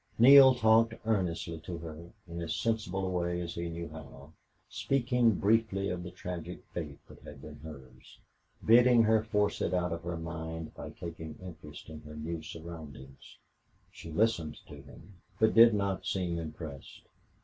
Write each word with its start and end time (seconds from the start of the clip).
Neale 0.17 0.55
talked 0.55 0.95
earnestly 1.05 1.59
to 1.59 1.77
her, 1.77 2.09
in 2.27 2.41
as 2.41 2.55
sensible 2.55 3.05
a 3.05 3.09
way 3.11 3.39
as 3.39 3.53
he 3.53 3.69
knew 3.69 3.87
how, 3.89 4.31
speaking 4.67 5.35
briefly 5.35 5.89
of 5.91 6.01
the 6.01 6.09
tragic 6.09 6.63
fate 6.73 6.97
that 7.07 7.19
had 7.21 7.39
been 7.39 7.57
hers, 7.59 8.17
bidding 8.65 9.03
her 9.03 9.21
force 9.21 9.61
it 9.61 9.75
out 9.75 9.93
of 9.93 10.01
her 10.01 10.17
mind 10.17 10.73
by 10.73 10.89
taking 10.89 11.37
interest 11.39 11.87
in 11.87 12.01
her 12.01 12.15
new 12.15 12.41
surroundings. 12.41 13.37
She 13.91 14.09
listened 14.11 14.57
to 14.69 14.81
him, 14.81 15.17
but 15.39 15.53
did 15.53 15.75
not 15.75 16.07
seem 16.07 16.39
impressed. 16.39 17.01